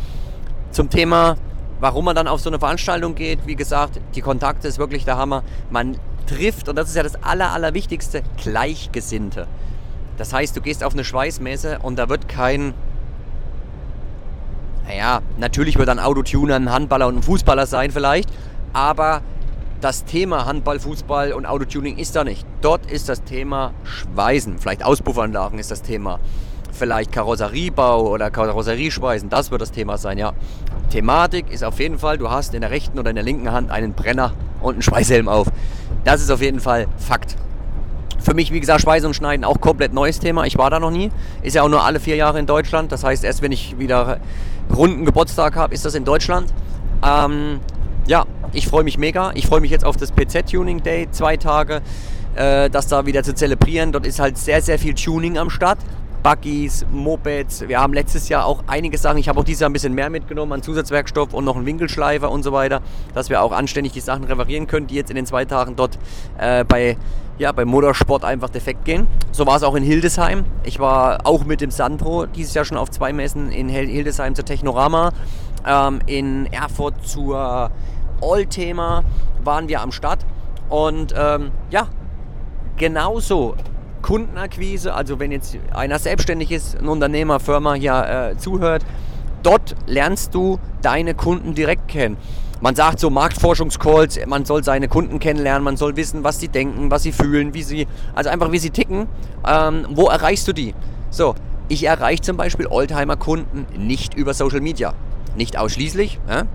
zum 0.71 0.89
Thema, 0.89 1.35
warum 1.79 2.05
man 2.05 2.15
dann 2.15 2.27
auf 2.27 2.41
so 2.41 2.49
eine 2.49 2.57
Veranstaltung 2.57 3.13
geht, 3.13 3.45
wie 3.45 3.55
gesagt, 3.55 3.99
die 4.15 4.21
Kontakte 4.21 4.67
ist 4.67 4.79
wirklich 4.79 5.05
der 5.05 5.17
Hammer. 5.17 5.43
Man 5.69 5.97
trifft, 6.25 6.69
und 6.69 6.77
das 6.77 6.89
ist 6.89 6.95
ja 6.95 7.03
das 7.03 7.21
Aller, 7.23 7.51
Allerwichtigste, 7.51 8.23
Gleichgesinnte. 8.37 9.47
Das 10.19 10.33
heißt, 10.33 10.55
du 10.55 10.61
gehst 10.61 10.83
auf 10.83 10.93
eine 10.93 11.03
Schweißmesse 11.03 11.79
und 11.81 11.97
da 11.97 12.09
wird 12.09 12.29
kein 12.29 12.75
naja, 14.89 15.21
natürlich 15.37 15.77
wird 15.77 15.87
ein 15.87 15.99
Autotuner 15.99 16.55
ein 16.55 16.71
Handballer 16.71 17.07
und 17.07 17.17
ein 17.17 17.23
Fußballer 17.23 17.67
sein 17.67 17.91
vielleicht, 17.91 18.27
aber 18.73 19.21
das 19.81 20.03
Thema 20.03 20.45
Handball, 20.45 20.79
Fußball 20.79 21.31
und 21.31 21.45
Autotuning 21.45 21.97
ist 21.97 22.15
da 22.15 22.23
nicht. 22.23 22.45
Dort 22.61 22.89
ist 22.91 23.07
das 23.07 23.23
Thema 23.23 23.73
Schweißen, 23.83 24.57
vielleicht 24.57 24.83
Auspuffanlagen 24.83 25.59
ist 25.59 25.69
das 25.69 25.83
Thema, 25.83 26.19
vielleicht 26.71 27.11
Karosseriebau 27.11 28.09
oder 28.09 28.31
Karosserieschweißen, 28.31 29.29
das 29.29 29.51
wird 29.51 29.61
das 29.61 29.71
Thema 29.71 29.97
sein, 29.97 30.17
ja. 30.17 30.33
Thematik 30.89 31.51
ist 31.51 31.63
auf 31.63 31.79
jeden 31.79 31.99
Fall, 31.99 32.17
du 32.17 32.31
hast 32.31 32.55
in 32.55 32.61
der 32.61 32.71
rechten 32.71 32.97
oder 32.97 33.11
in 33.11 33.15
der 33.15 33.23
linken 33.23 33.51
Hand 33.51 33.69
einen 33.69 33.93
Brenner 33.93 34.33
und 34.59 34.73
einen 34.73 34.81
Schweißhelm 34.81 35.29
auf. 35.29 35.47
Das 36.03 36.19
ist 36.19 36.31
auf 36.31 36.41
jeden 36.41 36.59
Fall 36.59 36.87
Fakt. 36.97 37.37
Für 38.21 38.33
mich, 38.33 38.51
wie 38.51 38.59
gesagt, 38.59 38.81
Schweißen 38.81 39.07
und 39.07 39.13
Schneiden 39.13 39.45
auch 39.45 39.61
komplett 39.61 39.93
neues 39.93 40.19
Thema. 40.19 40.45
Ich 40.45 40.57
war 40.57 40.69
da 40.69 40.79
noch 40.79 40.91
nie. 40.91 41.09
Ist 41.41 41.55
ja 41.55 41.63
auch 41.63 41.69
nur 41.69 41.83
alle 41.83 41.99
vier 41.99 42.15
Jahre 42.15 42.39
in 42.39 42.45
Deutschland. 42.45 42.91
Das 42.91 43.03
heißt, 43.03 43.23
erst 43.23 43.41
wenn 43.41 43.51
ich 43.51 43.79
wieder 43.79 44.19
runden 44.75 45.05
Geburtstag 45.05 45.55
habe, 45.55 45.73
ist 45.73 45.85
das 45.85 45.95
in 45.95 46.05
Deutschland. 46.05 46.53
Ähm, 47.03 47.59
ja, 48.07 48.25
ich 48.53 48.67
freue 48.67 48.83
mich 48.83 48.97
mega. 48.97 49.31
Ich 49.35 49.47
freue 49.47 49.61
mich 49.61 49.71
jetzt 49.71 49.85
auf 49.85 49.95
das 49.97 50.11
PZ-Tuning 50.11 50.83
Day, 50.83 51.07
zwei 51.11 51.37
Tage, 51.37 51.81
äh, 52.35 52.69
das 52.69 52.87
da 52.87 53.05
wieder 53.05 53.23
zu 53.23 53.33
zelebrieren. 53.33 53.91
Dort 53.91 54.05
ist 54.05 54.19
halt 54.19 54.37
sehr, 54.37 54.61
sehr 54.61 54.79
viel 54.79 54.93
Tuning 54.93 55.37
am 55.37 55.49
Start. 55.49 55.79
Buggies, 56.21 56.85
Mopeds. 56.91 57.67
Wir 57.67 57.79
haben 57.79 57.93
letztes 57.93 58.27
Jahr 58.27 58.45
auch 58.45 58.63
einige 58.67 58.97
Sachen. 58.97 59.17
Ich 59.19 59.29
habe 59.29 59.39
auch 59.39 59.43
dieses 59.43 59.61
Jahr 59.61 59.69
ein 59.69 59.73
bisschen 59.73 59.93
mehr 59.93 60.09
mitgenommen 60.09 60.51
an 60.51 60.61
Zusatzwerkstoff 60.61 61.33
und 61.33 61.45
noch 61.45 61.55
einen 61.55 61.65
Winkelschleifer 61.65 62.29
und 62.29 62.43
so 62.43 62.51
weiter, 62.51 62.81
dass 63.13 63.29
wir 63.29 63.41
auch 63.41 63.53
anständig 63.53 63.93
die 63.93 64.01
Sachen 64.01 64.25
reparieren 64.25 64.67
können, 64.67 64.87
die 64.87 64.95
jetzt 64.95 65.09
in 65.09 65.15
den 65.15 65.25
zwei 65.25 65.45
Tagen 65.45 65.75
dort 65.77 65.97
äh, 66.37 66.65
bei, 66.65 66.97
ja, 67.37 67.53
beim 67.53 67.69
Motorsport 67.69 68.25
einfach 68.25 68.49
defekt 68.49 68.83
gehen. 68.83 69.07
So 69.31 69.45
war 69.47 69.55
es 69.55 69.63
auch 69.63 69.75
in 69.75 69.83
Hildesheim. 69.83 70.43
Ich 70.63 70.79
war 70.79 71.25
auch 71.25 71.45
mit 71.45 71.61
dem 71.61 71.71
Sandro 71.71 72.25
dieses 72.25 72.53
Jahr 72.53 72.65
schon 72.65 72.77
auf 72.77 72.91
zwei 72.91 73.13
Messen 73.13 73.51
in 73.51 73.69
Hildesheim 73.69 74.35
zur 74.35 74.45
Technorama, 74.45 75.13
ähm, 75.65 75.99
in 76.05 76.51
Erfurt 76.51 76.95
zur 77.07 77.71
All-Thema 78.21 79.03
waren 79.43 79.69
wir 79.69 79.79
am 79.79 79.93
Start. 79.93 80.25
Und 80.67 81.13
ähm, 81.17 81.51
ja, 81.71 81.87
genauso 82.77 83.55
Kundenakquise, 84.09 84.91
also 84.95 85.19
wenn 85.19 85.31
jetzt 85.31 85.55
einer 85.71 85.99
selbstständig 85.99 86.49
ist, 86.49 86.75
ein 86.79 86.87
Unternehmer, 86.87 87.39
Firma 87.39 87.75
hier 87.75 88.31
äh, 88.33 88.37
zuhört, 88.39 88.83
dort 89.43 89.75
lernst 89.85 90.33
du 90.33 90.57
deine 90.81 91.13
Kunden 91.13 91.53
direkt 91.53 91.87
kennen. 91.87 92.17
Man 92.59 92.73
sagt 92.73 92.99
so 92.99 93.11
Marktforschungscalls, 93.11 94.19
man 94.25 94.45
soll 94.45 94.63
seine 94.63 94.87
Kunden 94.87 95.19
kennenlernen, 95.19 95.63
man 95.63 95.77
soll 95.77 95.95
wissen, 95.95 96.23
was 96.23 96.39
sie 96.39 96.47
denken, 96.47 96.89
was 96.89 97.03
sie 97.03 97.11
fühlen, 97.11 97.53
wie 97.53 97.61
sie, 97.61 97.85
also 98.15 98.31
einfach 98.31 98.51
wie 98.51 98.57
sie 98.57 98.71
ticken. 98.71 99.05
Ähm, 99.47 99.85
wo 99.91 100.07
erreichst 100.07 100.47
du 100.47 100.53
die? 100.53 100.73
So, 101.11 101.35
ich 101.67 101.83
erreiche 101.83 102.23
zum 102.23 102.35
Beispiel 102.35 102.65
Oldtimer-Kunden 102.65 103.67
nicht 103.77 104.15
über 104.15 104.33
Social 104.33 104.59
Media. 104.59 104.95
Nicht 105.37 105.55
ausschließlich. 105.55 106.19
Ja? 106.27 106.47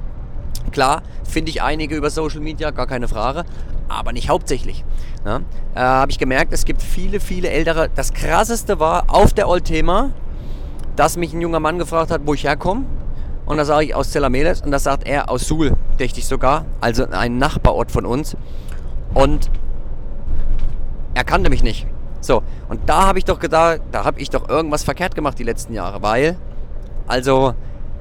Klar, 0.72 1.04
finde 1.22 1.50
ich 1.50 1.62
einige 1.62 1.94
über 1.94 2.10
Social 2.10 2.40
Media, 2.40 2.72
gar 2.72 2.88
keine 2.88 3.06
Frage 3.06 3.44
aber 3.88 4.12
nicht 4.12 4.28
hauptsächlich. 4.28 4.84
Ja, 5.24 5.40
äh, 5.74 5.80
Habe 5.80 6.10
ich 6.10 6.18
gemerkt, 6.18 6.52
es 6.52 6.64
gibt 6.64 6.82
viele, 6.82 7.20
viele 7.20 7.48
ältere. 7.50 7.88
Das 7.94 8.12
krasseste 8.12 8.80
war 8.80 9.04
auf 9.08 9.32
der 9.32 9.48
Oldthema, 9.48 10.10
dass 10.96 11.16
mich 11.16 11.32
ein 11.32 11.40
junger 11.40 11.60
Mann 11.60 11.78
gefragt 11.78 12.10
hat, 12.10 12.22
wo 12.24 12.34
ich 12.34 12.44
herkomme. 12.44 12.84
Und 13.46 13.58
da 13.58 13.64
sage 13.64 13.86
ich 13.86 13.94
aus 13.94 14.10
Zellameles 14.10 14.62
und 14.62 14.70
das 14.70 14.84
sagt 14.84 15.06
er 15.06 15.30
aus 15.30 15.46
Suhl, 15.46 15.76
dächte 15.98 16.18
ich 16.18 16.26
sogar, 16.26 16.64
also 16.80 17.06
ein 17.10 17.36
Nachbarort 17.38 17.90
von 17.90 18.06
uns. 18.06 18.36
Und 19.12 19.50
er 21.12 21.24
kannte 21.24 21.50
mich 21.50 21.62
nicht. 21.62 21.86
So, 22.20 22.42
und 22.70 22.88
da 22.88 23.06
habe 23.06 23.18
ich 23.18 23.26
doch 23.26 23.38
gedacht, 23.38 23.82
da 23.92 24.04
habe 24.04 24.18
ich 24.18 24.30
doch 24.30 24.48
irgendwas 24.48 24.82
verkehrt 24.82 25.14
gemacht 25.14 25.38
die 25.38 25.44
letzten 25.44 25.74
Jahre, 25.74 26.02
weil, 26.02 26.38
also 27.06 27.52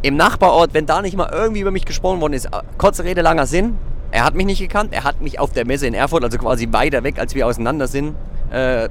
im 0.01 0.15
Nachbarort, 0.15 0.73
wenn 0.73 0.85
da 0.85 1.01
nicht 1.01 1.17
mal 1.17 1.29
irgendwie 1.31 1.61
über 1.61 1.71
mich 1.71 1.85
gesprochen 1.85 2.21
worden 2.21 2.33
ist, 2.33 2.49
kurze 2.77 3.03
Rede, 3.03 3.21
langer 3.21 3.45
Sinn, 3.45 3.77
er 4.13 4.23
hat 4.23 4.35
mich 4.35 4.45
nicht 4.45 4.59
gekannt, 4.59 4.93
er 4.93 5.03
hat 5.03 5.21
mich 5.21 5.39
auf 5.39 5.53
der 5.53 5.65
Messe 5.65 5.87
in 5.87 5.95
Erfurt, 5.95 6.23
also 6.23 6.37
quasi 6.37 6.67
weiter 6.71 7.03
weg, 7.03 7.17
als 7.17 7.33
wir 7.33 7.47
auseinander 7.47 7.87
sind, 7.87 8.15
äh, 8.51 8.87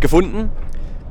gefunden, 0.00 0.50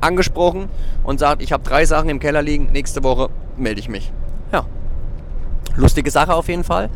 angesprochen 0.02 0.68
und 1.02 1.18
sagt, 1.18 1.40
ich 1.40 1.50
habe 1.50 1.62
drei 1.64 1.86
Sachen 1.86 2.10
im 2.10 2.20
Keller 2.20 2.42
liegen, 2.42 2.70
nächste 2.72 3.02
Woche 3.02 3.30
melde 3.56 3.80
ich 3.80 3.88
mich. 3.88 4.12
Ja, 4.52 4.66
lustige 5.76 6.10
Sache 6.10 6.34
auf 6.34 6.48
jeden 6.48 6.62
Fall. 6.62 6.90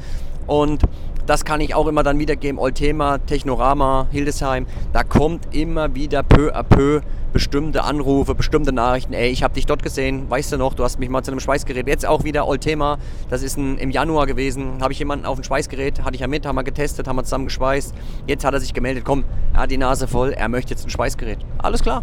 Und 0.46 0.82
das 1.28 1.44
kann 1.44 1.60
ich 1.60 1.74
auch 1.74 1.86
immer 1.86 2.02
dann 2.02 2.18
wiedergeben. 2.18 2.58
Oltema, 2.58 3.18
Technorama, 3.18 4.06
Hildesheim. 4.10 4.66
Da 4.94 5.04
kommt 5.04 5.54
immer 5.54 5.94
wieder 5.94 6.22
peu 6.22 6.56
à 6.56 6.62
peu 6.62 7.02
bestimmte 7.34 7.84
Anrufe, 7.84 8.34
bestimmte 8.34 8.72
Nachrichten. 8.72 9.12
Ey, 9.12 9.28
ich 9.28 9.42
habe 9.42 9.52
dich 9.52 9.66
dort 9.66 9.82
gesehen, 9.82 10.30
weißt 10.30 10.52
du 10.52 10.56
noch, 10.56 10.72
du 10.72 10.84
hast 10.84 10.98
mich 10.98 11.10
mal 11.10 11.22
zu 11.22 11.30
einem 11.30 11.40
Schweißgerät. 11.40 11.86
Jetzt 11.86 12.06
auch 12.06 12.24
wieder 12.24 12.48
Oltema, 12.48 12.96
das 13.28 13.42
ist 13.42 13.58
ein, 13.58 13.76
im 13.76 13.90
Januar 13.90 14.26
gewesen. 14.26 14.80
Habe 14.80 14.94
ich 14.94 14.98
jemanden 15.00 15.26
auf 15.26 15.36
ein 15.36 15.44
Schweißgerät, 15.44 16.02
hatte 16.02 16.14
ich 16.14 16.22
ja 16.22 16.28
mit, 16.28 16.46
haben 16.46 16.56
wir 16.56 16.64
getestet, 16.64 17.06
haben 17.06 17.16
wir 17.16 17.24
zusammen 17.24 17.44
geschweißt. 17.44 17.94
Jetzt 18.26 18.46
hat 18.46 18.54
er 18.54 18.60
sich 18.60 18.72
gemeldet, 18.72 19.04
komm, 19.04 19.24
er 19.52 19.60
hat 19.60 19.70
die 19.70 19.76
Nase 19.76 20.08
voll, 20.08 20.32
er 20.32 20.48
möchte 20.48 20.70
jetzt 20.70 20.86
ein 20.86 20.90
Schweißgerät. 20.90 21.40
Alles 21.58 21.82
klar. 21.82 22.02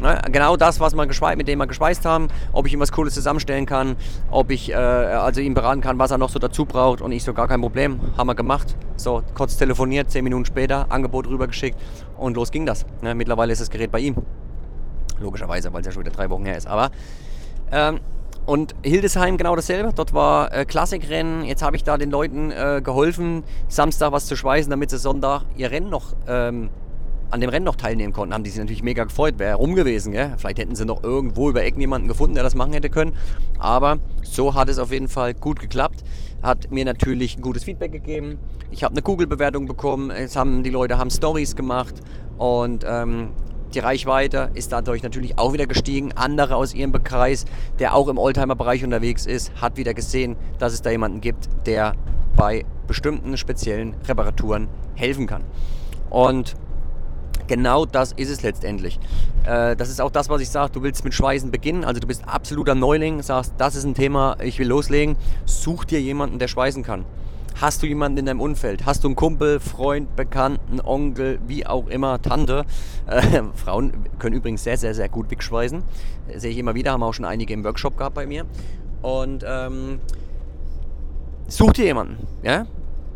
Ne? 0.00 0.20
Genau 0.30 0.56
das, 0.56 0.80
was 0.80 0.94
wir 0.94 1.36
mit 1.36 1.48
dem 1.48 1.58
wir 1.58 1.66
gespeist 1.66 2.04
haben, 2.04 2.28
ob 2.52 2.66
ich 2.66 2.72
ihm 2.72 2.80
was 2.80 2.92
Cooles 2.92 3.14
zusammenstellen 3.14 3.66
kann, 3.66 3.96
ob 4.30 4.50
ich 4.50 4.70
äh, 4.70 4.74
also 4.74 5.40
ihm 5.40 5.54
beraten 5.54 5.80
kann, 5.80 5.98
was 5.98 6.10
er 6.10 6.18
noch 6.18 6.28
so 6.28 6.38
dazu 6.38 6.64
braucht 6.64 7.00
und 7.00 7.12
ich 7.12 7.24
so 7.24 7.32
gar 7.32 7.48
kein 7.48 7.60
Problem. 7.60 8.00
Haben 8.16 8.26
wir 8.28 8.34
gemacht. 8.34 8.76
So, 8.96 9.22
kurz 9.34 9.56
telefoniert, 9.56 10.10
zehn 10.10 10.24
Minuten 10.24 10.44
später, 10.44 10.86
Angebot 10.90 11.26
rübergeschickt 11.26 11.78
und 12.16 12.36
los 12.36 12.50
ging 12.50 12.66
das. 12.66 12.84
Ne? 13.02 13.14
Mittlerweile 13.14 13.52
ist 13.52 13.60
das 13.60 13.70
Gerät 13.70 13.90
bei 13.90 14.00
ihm. 14.00 14.16
Logischerweise, 15.18 15.72
weil 15.72 15.80
es 15.80 15.86
ja 15.86 15.92
schon 15.92 16.04
wieder 16.04 16.14
drei 16.14 16.28
Wochen 16.28 16.44
her 16.44 16.56
ist. 16.56 16.66
Aber 16.66 16.90
ähm, 17.72 18.00
und 18.46 18.76
Hildesheim 18.82 19.36
genau 19.36 19.56
dasselbe. 19.56 19.92
Dort 19.94 20.14
war 20.14 20.52
äh, 20.52 20.64
Klassikrennen. 20.64 21.44
Jetzt 21.44 21.62
habe 21.62 21.76
ich 21.76 21.84
da 21.84 21.98
den 21.98 22.10
Leuten 22.10 22.52
äh, 22.52 22.80
geholfen, 22.82 23.42
Samstag 23.68 24.12
was 24.12 24.26
zu 24.26 24.36
schweißen, 24.36 24.70
damit 24.70 24.90
sie 24.90 24.98
Sonntag 24.98 25.42
ihr 25.56 25.70
Rennen 25.70 25.90
noch 25.90 26.14
ähm, 26.28 26.70
an 27.30 27.40
dem 27.40 27.50
Rennen 27.50 27.64
noch 27.64 27.76
teilnehmen 27.76 28.12
konnten, 28.12 28.34
haben 28.34 28.44
die 28.44 28.50
sich 28.50 28.58
natürlich 28.60 28.82
mega 28.82 29.04
gefreut. 29.04 29.38
Wäre 29.38 29.56
rum 29.56 29.74
gewesen, 29.74 30.12
gell? 30.12 30.34
Vielleicht 30.38 30.58
hätten 30.58 30.74
sie 30.76 30.84
noch 30.84 31.02
irgendwo 31.02 31.50
über 31.50 31.64
Ecken 31.64 31.80
jemanden 31.80 32.08
gefunden, 32.08 32.34
der 32.34 32.44
das 32.44 32.54
machen 32.54 32.72
hätte 32.72 32.88
können. 32.90 33.12
Aber 33.58 33.98
so 34.22 34.54
hat 34.54 34.68
es 34.68 34.78
auf 34.78 34.92
jeden 34.92 35.08
Fall 35.08 35.34
gut 35.34 35.60
geklappt. 35.60 36.04
Hat 36.42 36.70
mir 36.70 36.84
natürlich 36.84 37.36
ein 37.36 37.42
gutes 37.42 37.64
Feedback 37.64 37.92
gegeben. 37.92 38.38
Ich 38.70 38.84
habe 38.84 38.92
eine 38.92 39.02
Google-Bewertung 39.02 39.66
bekommen. 39.66 40.10
Es 40.10 40.36
haben 40.36 40.62
die 40.62 40.70
Leute 40.70 40.98
haben 40.98 41.10
Stories 41.10 41.56
gemacht 41.56 41.94
und 42.38 42.84
ähm, 42.86 43.30
Die 43.74 43.80
Reichweite 43.80 44.50
ist 44.54 44.72
dadurch 44.72 45.02
natürlich 45.02 45.38
auch 45.38 45.52
wieder 45.52 45.66
gestiegen. 45.66 46.12
Andere 46.12 46.56
aus 46.56 46.72
ihrem 46.72 46.92
Kreis, 47.02 47.44
der 47.78 47.94
auch 47.94 48.08
im 48.08 48.16
Oldtimer-Bereich 48.16 48.84
unterwegs 48.84 49.26
ist, 49.26 49.52
hat 49.60 49.76
wieder 49.76 49.92
gesehen, 49.92 50.36
dass 50.58 50.72
es 50.72 50.82
da 50.82 50.90
jemanden 50.90 51.20
gibt, 51.20 51.48
der 51.66 51.94
bei 52.36 52.64
bestimmten 52.86 53.36
speziellen 53.36 53.94
Reparaturen 54.06 54.68
helfen 54.94 55.26
kann. 55.26 55.42
Und 56.08 56.54
genau 57.46 57.86
das 57.86 58.12
ist 58.12 58.30
es 58.30 58.42
letztendlich. 58.42 58.98
Äh, 59.44 59.76
das 59.76 59.88
ist 59.88 60.00
auch 60.00 60.10
das, 60.10 60.28
was 60.28 60.40
ich 60.40 60.50
sage. 60.50 60.72
Du 60.72 60.82
willst 60.82 61.04
mit 61.04 61.14
Schweißen 61.14 61.50
beginnen. 61.50 61.84
Also 61.84 62.00
du 62.00 62.06
bist 62.06 62.26
absoluter 62.26 62.74
Neuling, 62.74 63.22
sagst, 63.22 63.54
das 63.58 63.74
ist 63.74 63.84
ein 63.84 63.94
Thema, 63.94 64.36
ich 64.42 64.58
will 64.58 64.68
loslegen. 64.68 65.16
Such 65.44 65.84
dir 65.84 66.00
jemanden, 66.00 66.38
der 66.38 66.48
schweißen 66.48 66.82
kann. 66.82 67.04
Hast 67.58 67.82
du 67.82 67.86
jemanden 67.86 68.18
in 68.18 68.26
deinem 68.26 68.42
Umfeld? 68.42 68.84
Hast 68.84 69.02
du 69.02 69.08
einen 69.08 69.16
Kumpel, 69.16 69.60
Freund, 69.60 70.14
Bekannten, 70.14 70.78
Onkel, 70.78 71.38
wie 71.46 71.66
auch 71.66 71.86
immer, 71.86 72.20
Tante? 72.20 72.66
Äh, 73.06 73.42
Frauen 73.54 73.92
können 74.18 74.36
übrigens 74.36 74.62
sehr, 74.62 74.76
sehr, 74.76 74.94
sehr 74.94 75.08
gut 75.08 75.30
wegschweißen. 75.30 75.82
Sehe 76.36 76.50
ich 76.50 76.58
immer 76.58 76.74
wieder, 76.74 76.92
haben 76.92 77.02
auch 77.02 77.14
schon 77.14 77.24
einige 77.24 77.54
im 77.54 77.64
Workshop 77.64 77.96
gehabt 77.96 78.14
bei 78.14 78.26
mir. 78.26 78.44
Und 79.00 79.42
ähm, 79.48 80.00
such 81.48 81.72
dir 81.72 81.86
jemanden. 81.86 82.18
Ja? 82.42 82.66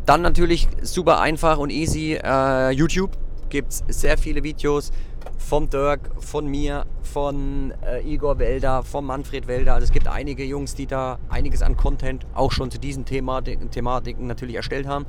Dann 0.07 0.23
natürlich 0.23 0.67
super 0.81 1.19
einfach 1.19 1.59
und 1.59 1.69
easy 1.69 2.17
äh, 2.23 2.71
YouTube. 2.71 3.11
Gibt 3.51 3.73
es 3.73 3.83
sehr 3.99 4.17
viele 4.17 4.43
Videos 4.43 4.93
vom 5.37 5.69
Dirk, 5.69 6.09
von 6.23 6.47
mir, 6.47 6.85
von 7.01 7.73
äh, 7.85 8.01
Igor 8.01 8.39
Welder, 8.39 8.81
von 8.81 9.03
Manfred 9.03 9.45
Welder. 9.45 9.73
Also 9.73 9.83
es 9.83 9.91
gibt 9.91 10.07
einige 10.07 10.45
Jungs, 10.45 10.73
die 10.73 10.87
da 10.87 11.19
einiges 11.27 11.61
an 11.61 11.75
Content 11.75 12.25
auch 12.33 12.53
schon 12.53 12.71
zu 12.71 12.79
diesen 12.79 13.03
Thematiken, 13.03 13.69
Thematiken 13.69 14.25
natürlich 14.25 14.55
erstellt 14.55 14.87
haben. 14.87 15.05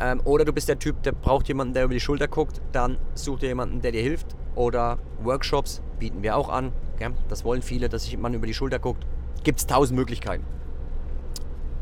Ähm, 0.00 0.22
oder 0.24 0.46
du 0.46 0.54
bist 0.54 0.66
der 0.70 0.78
Typ, 0.78 1.02
der 1.02 1.12
braucht 1.12 1.46
jemanden, 1.46 1.74
der 1.74 1.84
über 1.84 1.92
die 1.92 2.00
Schulter 2.00 2.26
guckt, 2.26 2.62
dann 2.72 2.96
such 3.14 3.40
dir 3.40 3.48
jemanden, 3.48 3.82
der 3.82 3.92
dir 3.92 4.02
hilft. 4.02 4.28
Oder 4.54 4.98
Workshops 5.22 5.82
bieten 5.98 6.22
wir 6.22 6.38
auch 6.38 6.48
an. 6.48 6.72
Gell? 6.98 7.12
Das 7.28 7.44
wollen 7.44 7.60
viele, 7.60 7.90
dass 7.90 8.04
sich 8.04 8.12
jemand 8.12 8.34
über 8.34 8.46
die 8.46 8.54
Schulter 8.54 8.78
guckt. 8.78 9.06
Gibt 9.44 9.58
es 9.58 9.66
tausend 9.66 9.98
Möglichkeiten. 9.98 10.44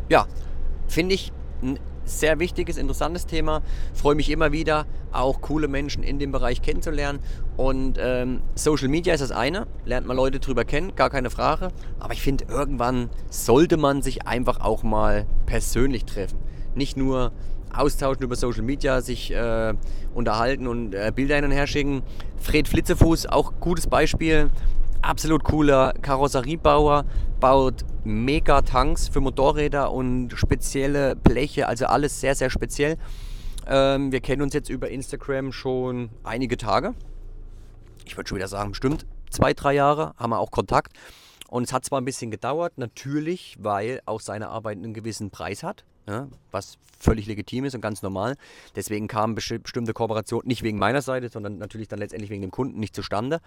Ja, 0.08 0.26
finde 0.88 1.14
ich 1.14 1.32
ein 1.62 1.78
sehr 2.10 2.38
wichtiges, 2.38 2.76
interessantes 2.76 3.26
Thema. 3.26 3.62
Freue 3.94 4.14
mich 4.14 4.30
immer 4.30 4.52
wieder, 4.52 4.86
auch 5.12 5.40
coole 5.40 5.68
Menschen 5.68 6.02
in 6.02 6.18
dem 6.18 6.32
Bereich 6.32 6.62
kennenzulernen. 6.62 7.20
Und 7.56 7.98
ähm, 8.00 8.40
Social 8.54 8.88
Media 8.88 9.14
ist 9.14 9.20
das 9.20 9.32
eine, 9.32 9.66
lernt 9.84 10.06
man 10.06 10.16
Leute 10.16 10.40
drüber 10.40 10.64
kennen, 10.64 10.94
gar 10.96 11.10
keine 11.10 11.30
Frage. 11.30 11.68
Aber 11.98 12.12
ich 12.12 12.22
finde, 12.22 12.44
irgendwann 12.48 13.10
sollte 13.30 13.76
man 13.76 14.02
sich 14.02 14.26
einfach 14.26 14.60
auch 14.60 14.82
mal 14.82 15.26
persönlich 15.46 16.04
treffen. 16.04 16.38
Nicht 16.74 16.96
nur 16.96 17.32
austauschen 17.72 18.22
über 18.22 18.36
Social 18.36 18.62
Media, 18.62 19.00
sich 19.00 19.32
äh, 19.32 19.74
unterhalten 20.14 20.66
und 20.66 20.94
äh, 20.94 21.12
Bilder 21.14 21.36
hin 21.36 21.44
und 21.44 21.52
her 21.52 21.66
schicken. 21.66 22.02
Fred 22.38 22.68
Flitzefuß, 22.68 23.26
auch 23.26 23.52
gutes 23.60 23.86
Beispiel 23.86 24.50
absolut 25.02 25.44
cooler 25.44 25.92
Karosseriebauer, 26.00 27.04
baut 27.40 27.84
Mega-Tanks 28.04 29.08
für 29.08 29.20
Motorräder 29.20 29.92
und 29.92 30.32
spezielle 30.34 31.16
Bleche, 31.16 31.68
also 31.68 31.86
alles 31.86 32.20
sehr, 32.20 32.34
sehr 32.34 32.50
speziell. 32.50 32.96
Ähm, 33.66 34.12
wir 34.12 34.20
kennen 34.20 34.42
uns 34.42 34.54
jetzt 34.54 34.68
über 34.68 34.88
Instagram 34.88 35.52
schon 35.52 36.10
einige 36.24 36.56
Tage. 36.56 36.94
Ich 38.04 38.16
würde 38.16 38.28
schon 38.28 38.36
wieder 38.36 38.48
sagen, 38.48 38.70
bestimmt 38.70 39.06
zwei, 39.30 39.54
drei 39.54 39.74
Jahre 39.74 40.14
haben 40.16 40.30
wir 40.30 40.38
auch 40.38 40.50
Kontakt. 40.50 40.92
Und 41.48 41.64
es 41.64 41.72
hat 41.72 41.84
zwar 41.84 42.00
ein 42.00 42.04
bisschen 42.04 42.30
gedauert, 42.30 42.78
natürlich, 42.78 43.56
weil 43.58 44.00
auch 44.06 44.20
seine 44.20 44.48
Arbeit 44.50 44.78
einen 44.78 44.94
gewissen 44.94 45.30
Preis 45.30 45.62
hat, 45.62 45.84
ja, 46.10 46.28
was 46.50 46.78
völlig 46.98 47.26
legitim 47.26 47.64
ist 47.64 47.74
und 47.74 47.80
ganz 47.80 48.02
normal. 48.02 48.36
Deswegen 48.76 49.08
kamen 49.08 49.34
bestimmte 49.34 49.92
Kooperationen 49.92 50.46
nicht 50.46 50.62
wegen 50.62 50.78
meiner 50.78 51.02
Seite, 51.02 51.28
sondern 51.28 51.58
natürlich 51.58 51.88
dann 51.88 51.98
letztendlich 51.98 52.30
wegen 52.30 52.42
dem 52.42 52.50
Kunden 52.50 52.78
nicht 52.78 52.94
zustande. 52.94 53.40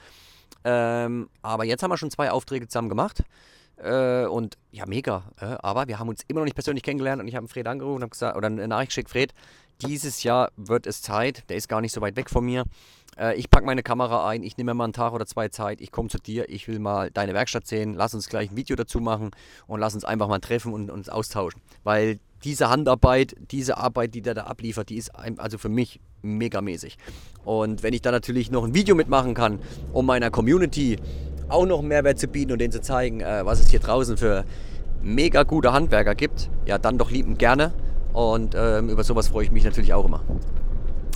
Ähm, 0.64 1.30
aber 1.42 1.66
jetzt 1.66 1.84
haben 1.84 1.92
wir 1.92 1.98
schon 1.98 2.12
zwei 2.12 2.32
Aufträge 2.32 2.68
zusammen 2.68 2.90
gemacht. 2.90 3.24
Äh, 3.78 4.26
und 4.26 4.58
ja, 4.72 4.86
mega. 4.86 5.24
Äh, 5.40 5.56
aber 5.60 5.88
wir 5.88 6.00
haben 6.00 6.10
uns 6.10 6.22
immer 6.28 6.42
noch 6.42 6.46
nicht 6.46 6.56
persönlich 6.56 6.84
kennengelernt 6.84 7.22
und 7.22 7.28
ich 7.28 7.36
habe 7.36 7.48
Fred 7.48 7.68
angerufen 7.68 7.98
und 7.98 8.02
habe 8.04 8.12
gesagt, 8.12 8.38
oder 8.38 8.48
eine 8.48 8.68
Nachricht 8.68 8.90
geschickt, 8.90 9.10
Fred, 9.10 9.34
dieses 9.82 10.24
Jahr 10.24 10.52
wird 10.56 10.88
es 10.88 11.02
Zeit, 11.02 11.50
der 11.50 11.58
ist 11.58 11.68
gar 11.68 11.82
nicht 11.82 11.92
so 11.92 12.02
weit 12.02 12.16
weg 12.16 12.30
von 12.30 12.46
mir. 12.46 12.64
Äh, 13.18 13.36
ich 13.36 13.50
packe 13.50 13.66
meine 13.66 13.84
Kamera 13.84 14.28
ein, 14.28 14.44
ich 14.44 14.58
nehme 14.58 14.72
mir 14.72 14.76
mal 14.76 14.84
einen 14.86 14.94
Tag 14.94 15.14
oder 15.14 15.26
zwei 15.26 15.50
Zeit, 15.50 15.82
ich 15.82 15.92
komme 15.92 16.10
zu 16.10 16.18
dir, 16.18 16.50
ich 16.50 16.68
will 16.68 16.80
mal 16.80 17.12
deine 17.12 17.34
Werkstatt 17.34 17.68
sehen, 17.68 17.94
lass 17.94 18.14
uns 18.14 18.30
gleich 18.30 18.52
ein 18.52 18.56
Video 18.56 18.76
dazu 18.76 19.00
machen 19.00 19.32
und 19.68 19.80
lass 19.80 19.96
uns 19.96 20.06
einfach 20.06 20.28
mal 20.28 20.40
treffen 20.40 20.74
und 20.74 20.90
uns 20.90 21.10
austauschen. 21.10 21.62
Weil 21.84 22.20
diese 22.44 22.70
Handarbeit, 22.70 23.36
diese 23.52 23.78
Arbeit, 23.78 24.14
die 24.16 24.22
der 24.22 24.34
da 24.34 24.44
abliefert, 24.44 24.90
die 24.90 24.98
ist 24.98 25.12
also 25.16 25.58
für 25.58 25.70
mich 25.70 26.00
megamäßig. 26.22 26.98
Und 27.46 27.84
wenn 27.84 27.94
ich 27.94 28.02
da 28.02 28.12
natürlich 28.12 28.52
noch 28.52 28.64
ein 28.64 28.74
Video 28.74 28.96
mitmachen 28.96 29.34
kann, 29.34 29.60
um 29.92 30.06
meiner 30.06 30.30
Community 30.30 30.98
auch 31.54 31.66
noch 31.66 31.82
Mehrwert 31.82 32.20
zu 32.20 32.28
bieten 32.28 32.52
und 32.52 32.60
denen 32.60 32.72
zu 32.72 32.82
zeigen, 32.82 33.22
äh, 33.22 33.46
was 33.46 33.60
es 33.60 33.70
hier 33.70 33.80
draußen 33.80 34.18
für 34.18 34.44
mega 35.02 35.44
gute 35.44 35.74
Handwerker 35.74 36.16
gibt, 36.16 36.50
ja, 36.66 36.78
dann 36.78 36.98
doch 36.98 37.12
liebend 37.12 37.40
gerne. 37.40 37.74
Und 38.14 38.56
ähm, 38.56 38.90
über 38.90 39.04
sowas 39.04 39.30
freue 39.30 39.46
ich 39.46 39.52
mich 39.52 39.64
natürlich 39.64 39.94
auch 39.94 40.06
immer. 40.06 40.22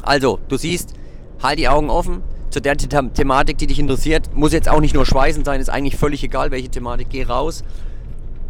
Also, 0.03 0.39
du 0.47 0.57
siehst, 0.57 0.93
halt 1.41 1.59
die 1.59 1.67
Augen 1.67 1.89
offen 1.89 2.23
zu 2.49 2.61
der 2.61 2.75
The 2.79 2.87
Thematik, 2.87 3.57
die 3.57 3.67
dich 3.67 3.79
interessiert. 3.79 4.33
Muss 4.33 4.53
jetzt 4.53 4.69
auch 4.69 4.79
nicht 4.79 4.93
nur 4.93 5.05
Schweißen 5.05 5.45
sein, 5.45 5.59
ist 5.59 5.69
eigentlich 5.69 5.97
völlig 5.97 6.23
egal, 6.23 6.51
welche 6.51 6.69
Thematik. 6.69 7.09
Geh 7.09 7.23
raus, 7.23 7.63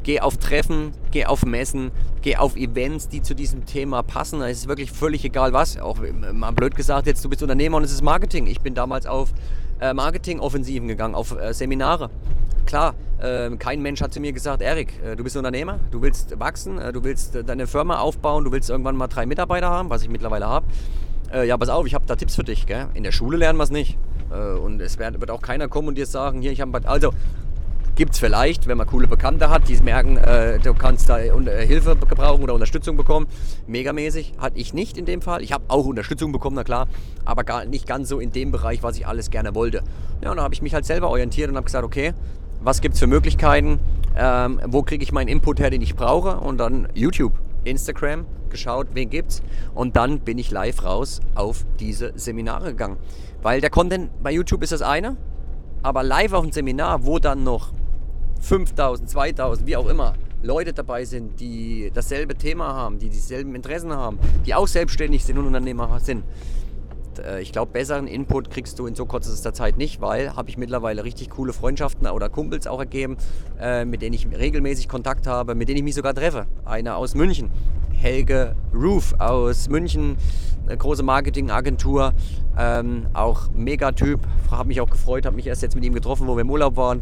geh 0.03 0.22
auf 0.22 0.38
Treffen, 0.38 0.91
geh 1.12 1.25
auf 1.25 1.46
Messen, 1.46 1.91
geh 2.22 2.38
auf 2.38 2.56
Events, 2.56 3.10
die 3.10 3.22
zu 3.22 3.34
diesem 3.34 3.65
Thema 3.65 4.03
passen. 4.03 4.41
Es 4.41 4.60
ist 4.60 4.67
wirklich 4.67 4.91
völlig 4.91 5.25
egal 5.25 5.53
was. 5.53 5.77
Auch 5.79 5.98
mal 6.32 6.51
blöd 6.51 6.75
gesagt, 6.75 7.08
jetzt 7.08 7.24
du 7.25 7.29
bist 7.29 7.41
Unternehmer 7.41 7.77
und 7.77 7.84
es 7.84 7.91
ist 7.91 8.03
Marketing. 8.03 8.48
Ich 8.48 8.62
bin 8.62 8.74
damals 8.74 9.06
auf 9.06 9.34
äh, 9.79 9.93
Marketing-Offensiven 9.93 10.88
gegangen, 10.88 11.15
auf 11.15 11.38
äh, 11.38 11.53
Seminare. 11.53 12.10
Klar, 12.65 12.96
äh, 13.19 13.50
kein 13.57 13.81
Mensch 13.81 14.01
hat 14.01 14.13
zu 14.13 14.19
mir 14.19 14.34
gesagt, 14.34 14.62
Erik, 14.62 14.93
äh, 15.03 15.15
du 15.15 15.24
bist 15.24 15.38
Unternehmer, 15.38 15.79
du 15.91 16.01
willst 16.01 16.39
wachsen, 16.39 16.79
äh, 16.79 16.91
du 16.91 17.03
willst 17.03 17.38
deine 17.48 17.65
Firma 17.65 18.00
aufbauen, 18.00 18.43
du 18.43 18.51
willst 18.51 18.69
irgendwann 18.69 18.98
mal 18.98 19.07
drei 19.07 19.25
Mitarbeiter 19.25 19.69
haben, 19.69 19.89
was 19.89 20.03
ich 20.03 20.10
mittlerweile 20.10 20.48
habe. 20.48 20.67
ja, 21.46 21.57
pass 21.57 21.67
auf, 21.67 21.86
ich 21.86 21.93
habe 21.93 22.05
da 22.07 22.15
Tipps 22.15 22.36
für 22.36 22.46
dich. 22.46 22.67
Gell? 22.67 22.88
In 22.93 23.03
der 23.03 23.12
Schule 23.12 23.36
lernen 23.36 23.60
wir 23.60 23.63
es 23.63 23.69
nicht. 23.69 23.98
und 24.63 24.79
es 24.79 24.98
wird 24.98 25.29
auch 25.29 25.41
keiner 25.41 25.67
kommen 25.67 25.89
und 25.89 25.98
dir 25.98 26.05
sagen, 26.05 26.41
hier, 26.41 26.53
ich 26.53 26.62
habe... 26.62 26.79
Also, 26.88 27.12
Gibt 27.98 28.13
es 28.13 28.20
vielleicht, 28.20 28.68
wenn 28.68 28.77
man 28.77 28.86
coole 28.86 29.08
Bekannte 29.08 29.50
hat, 29.50 29.68
die 29.68 29.75
merken, 29.77 30.18
äh, 30.18 30.60
du 30.60 30.75
kannst 30.75 31.10
da 31.10 31.18
äh, 31.18 31.66
Hilfe 31.66 31.96
gebrauchen 31.96 32.44
oder 32.44 32.54
Unterstützung 32.54 32.96
bekommen. 32.96 33.25
Megamäßig. 33.66 34.34
Hatte 34.38 34.60
ich 34.60 34.72
nicht 34.72 35.00
in 35.00 35.06
dem 35.06 35.24
Fall. 35.24 35.42
Ich 35.42 35.51
habe 35.51 35.63
auch 35.68 35.84
Unterstützung 35.84 36.32
bekommen, 36.32 36.56
na 36.56 36.63
klar, 36.63 36.88
aber 37.25 37.44
gar 37.44 37.66
nicht 37.66 37.88
ganz 37.88 38.08
so 38.08 38.20
in 38.20 38.32
dem 38.32 38.51
Bereich, 38.51 38.84
was 38.84 38.98
ich 38.98 39.08
alles 39.08 39.32
gerne 39.32 39.56
wollte. 39.56 39.82
Ja, 40.22 40.30
und 40.30 40.38
da 40.38 40.44
habe 40.44 40.54
ich 40.54 40.62
mich 40.62 40.75
halt 40.75 40.86
selber 40.86 41.10
orientiert 41.10 41.50
und 41.50 41.56
habe 41.56 41.66
gesagt, 41.66 41.84
okay, 41.84 42.13
was 42.62 42.82
gibt 42.82 42.94
es 42.94 43.00
für 43.00 43.08
Möglichkeiten? 43.08 43.80
Ähm, 44.16 44.62
wo 44.68 44.84
kriege 44.84 45.01
ich 45.01 45.12
meinen 45.12 45.27
Input 45.27 45.60
her, 45.60 45.72
den 45.72 45.82
ich 45.82 45.96
brauche? 45.96 46.38
Und 46.38 46.60
dann 46.60 46.89
YouTube, 46.94 47.34
Instagram, 47.63 48.27
geschaut, 48.51 48.89
wen 48.94 49.10
gibt's. 49.10 49.42
Und 49.74 49.96
dann 49.96 50.20
bin 50.20 50.38
ich 50.38 50.51
live 50.51 50.84
raus 50.84 51.20
auf 51.34 51.66
diese 51.80 52.13
Seminare 52.13 52.68
gegangen. 52.68 52.98
Weil 53.42 53.60
der 53.60 53.72
Content 53.72 54.12
bei 54.22 54.32
YouTube 54.32 54.62
ist 54.62 54.72
das 54.72 54.84
eine, 54.84 55.18
aber 55.82 56.04
live 56.04 56.34
auf 56.34 56.44
ein 56.44 56.51
Seminar, 56.51 57.04
wo 57.04 57.18
dann 57.18 57.44
noch 57.44 57.72
5000, 58.41 59.10
2000, 59.10 59.67
wie 59.67 59.75
auch 59.75 59.88
immer, 59.88 60.13
Leute 60.44 60.74
dabei 60.74 61.03
sind, 61.06 61.39
die 61.39 61.91
dasselbe 61.94 62.36
Thema 62.36 62.74
haben, 62.74 63.00
die 63.00 63.10
dieselben 63.10 63.56
Interessen 63.56 63.91
haben, 63.94 64.20
die 64.46 64.53
auch 64.53 64.67
selbstständig 64.67 65.25
sind 65.25 65.38
und 65.38 65.48
Unternehmer 65.48 66.00
sind. 66.00 66.24
Äh, 67.20 67.41
ich 67.41 67.51
glaube, 67.51 67.72
besseren 67.72 68.08
Input 68.08 68.50
kriegst 68.50 68.79
du 68.79 68.88
in 68.88 68.96
so 68.96 69.06
kurzer 69.06 69.53
Zeit 69.53 69.77
nicht, 69.77 70.01
weil 70.01 70.36
habe 70.36 70.50
ich 70.50 70.58
mittlerweile 70.58 71.03
richtig 71.03 71.29
coole 71.29 71.53
Freundschaften 71.53 72.08
oder 72.08 72.29
Kumpels 72.29 72.67
auch 72.67 72.79
ergeben, 72.79 73.17
äh, 73.60 73.86
mit 73.86 74.01
denen 74.01 74.13
ich 74.13 74.27
regelmäßig 74.27 74.88
Kontakt 74.88 75.27
habe, 75.27 75.56
mit 75.56 75.70
denen 75.70 75.77
ich 75.77 75.84
mich 75.84 75.96
sogar 75.96 76.13
treffe. 76.13 76.46
Einer 76.65 76.98
aus 76.98 77.15
München, 77.15 77.50
Helge 77.98 78.56
Roof 78.74 79.16
aus 79.18 79.70
München, 79.70 80.18
eine 80.66 80.77
große 80.77 81.01
Marketingagentur, 81.01 82.13
ähm, 82.58 83.08
auch 83.13 83.50
Megatyp, 83.56 84.20
habe 84.51 84.68
mich 84.68 84.82
auch 84.82 84.89
gefreut, 84.89 85.25
habe 85.25 85.36
mich 85.36 85.48
erst 85.48 85.63
jetzt 85.63 85.75
mit 85.75 85.84
ihm 85.84 85.94
getroffen, 85.94 86.27
wo 86.27 86.36
wir 86.36 86.42
im 86.42 86.50
Urlaub 86.50 86.75
waren, 86.75 87.01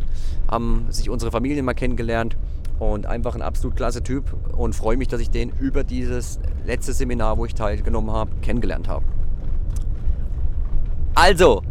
haben 0.49 0.85
sich 0.89 1.09
unsere 1.09 1.31
Familien 1.31 1.65
mal 1.65 1.73
kennengelernt 1.73 2.37
und 2.79 3.05
einfach 3.05 3.35
ein 3.35 3.41
absolut 3.41 3.75
klasse 3.75 4.03
Typ 4.03 4.35
und 4.55 4.73
freue 4.73 4.97
mich, 4.97 5.07
dass 5.09 5.19
ich 5.19 5.29
den 5.29 5.51
über 5.59 5.83
dieses 5.83 6.39
letzte 6.65 6.93
Seminar, 6.93 7.37
wo 7.37 7.45
ich 7.45 7.53
teilgenommen 7.53 8.11
habe, 8.11 8.31
kennengelernt 8.41 8.87
habe. 8.87 9.05
Also, 11.13 11.61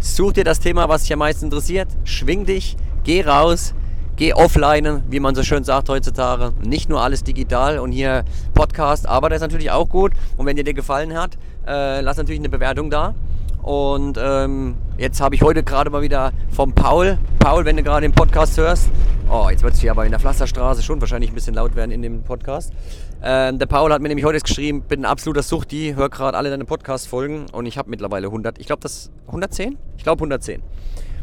such 0.00 0.32
dir 0.32 0.44
das 0.44 0.60
Thema, 0.60 0.88
was 0.88 1.02
dich 1.02 1.12
am 1.12 1.20
meisten 1.20 1.46
interessiert, 1.46 1.88
schwing 2.04 2.44
dich, 2.44 2.76
geh 3.04 3.22
raus, 3.22 3.74
geh 4.16 4.32
offline, 4.34 5.02
wie 5.08 5.20
man 5.20 5.34
so 5.34 5.42
schön 5.42 5.64
sagt 5.64 5.88
heutzutage. 5.88 6.52
Nicht 6.64 6.88
nur 6.88 7.00
alles 7.02 7.24
digital 7.24 7.78
und 7.78 7.92
hier 7.92 8.24
Podcast, 8.54 9.06
aber 9.08 9.28
das 9.28 9.36
ist 9.36 9.42
natürlich 9.42 9.70
auch 9.70 9.88
gut. 9.88 10.12
Und 10.36 10.46
wenn 10.46 10.56
dir 10.56 10.64
der 10.64 10.74
gefallen 10.74 11.14
hat, 11.14 11.38
äh, 11.66 12.00
lass 12.00 12.16
natürlich 12.16 12.40
eine 12.40 12.48
Bewertung 12.48 12.90
da. 12.90 13.14
Und 13.62 14.18
ähm, 14.20 14.76
Jetzt 15.02 15.20
habe 15.20 15.34
ich 15.34 15.42
heute 15.42 15.64
gerade 15.64 15.90
mal 15.90 16.02
wieder 16.02 16.32
vom 16.50 16.74
Paul. 16.74 17.18
Paul, 17.40 17.64
wenn 17.64 17.76
du 17.76 17.82
gerade 17.82 18.06
den 18.06 18.12
Podcast 18.12 18.56
hörst. 18.56 18.88
Oh, 19.28 19.48
jetzt 19.50 19.64
wird 19.64 19.74
es 19.74 19.80
hier 19.80 19.90
aber 19.90 20.04
in 20.04 20.12
der 20.12 20.20
Pflasterstraße 20.20 20.80
schon 20.80 21.00
wahrscheinlich 21.00 21.32
ein 21.32 21.34
bisschen 21.34 21.54
laut 21.54 21.74
werden 21.74 21.90
in 21.90 22.02
dem 22.02 22.22
Podcast. 22.22 22.72
Ähm, 23.20 23.58
der 23.58 23.66
Paul 23.66 23.92
hat 23.92 24.00
mir 24.00 24.06
nämlich 24.06 24.24
heute 24.24 24.38
geschrieben, 24.38 24.82
bin 24.82 25.00
ein 25.00 25.04
absoluter 25.06 25.42
Suchti, 25.42 25.94
höre 25.96 26.08
gerade 26.08 26.38
alle 26.38 26.50
deine 26.50 26.64
Podcast-Folgen 26.64 27.46
und 27.50 27.66
ich 27.66 27.78
habe 27.78 27.90
mittlerweile 27.90 28.28
100, 28.28 28.60
ich 28.60 28.66
glaube 28.66 28.82
das 28.82 29.10
110? 29.26 29.76
Ich 29.96 30.04
glaube 30.04 30.20
110. 30.20 30.62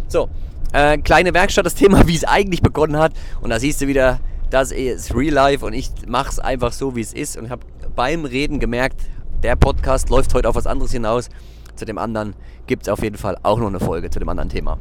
So, 0.09 0.27
äh, 0.73 0.97
kleine 0.97 1.33
Werkstatt, 1.33 1.65
das 1.65 1.75
Thema, 1.75 2.07
wie 2.07 2.15
es 2.15 2.23
eigentlich 2.23 2.61
begonnen 2.61 2.97
hat. 2.97 3.13
Und 3.41 3.49
da 3.49 3.59
siehst 3.59 3.81
du 3.81 3.87
wieder, 3.87 4.19
das 4.49 4.71
ist 4.71 5.15
Real 5.15 5.33
Life 5.33 5.65
und 5.65 5.73
ich 5.73 5.91
mache 6.07 6.29
es 6.29 6.39
einfach 6.39 6.73
so, 6.73 6.95
wie 6.95 7.01
es 7.01 7.13
ist 7.13 7.37
und 7.37 7.49
habe 7.49 7.65
beim 7.95 8.25
Reden 8.25 8.59
gemerkt, 8.59 9.01
der 9.43 9.55
Podcast 9.55 10.09
läuft 10.09 10.33
heute 10.33 10.49
auf 10.49 10.55
was 10.55 10.67
anderes 10.67 10.91
hinaus. 10.91 11.29
Zu 11.75 11.85
dem 11.85 11.97
anderen 11.97 12.35
gibt 12.67 12.83
es 12.83 12.89
auf 12.89 13.01
jeden 13.01 13.17
Fall 13.17 13.37
auch 13.43 13.59
noch 13.59 13.67
eine 13.67 13.79
Folge 13.79 14.09
zu 14.09 14.19
dem 14.19 14.27
anderen 14.29 14.49
Thema. 14.49 14.77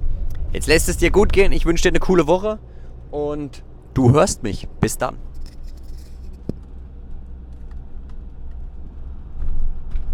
Jetzt 0.52 0.66
lässt 0.66 0.88
es 0.88 0.96
dir 0.96 1.10
gut 1.10 1.32
gehen. 1.32 1.52
Ich 1.52 1.64
wünsche 1.66 1.82
dir 1.82 1.90
eine 1.90 2.00
coole 2.00 2.26
Woche 2.26 2.58
und 3.10 3.62
du 3.94 4.12
hörst 4.12 4.42
mich. 4.42 4.66
Bis 4.80 4.98
dann. 4.98 5.16